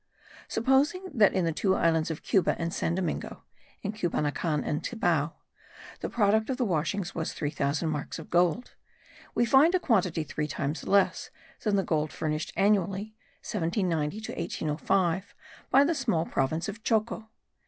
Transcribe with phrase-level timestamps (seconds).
[0.47, 3.43] Supposing that in the two islands of Cuba and San Domingo
[3.83, 5.33] (in Cubanacan and Cibao)
[5.99, 8.73] the product of the washings was 3000 marks of gold,
[9.35, 11.29] we find a quantity three times less
[11.63, 15.35] than the gold furnished annually (1790 to 1805)
[15.69, 17.29] by the small province of Choco.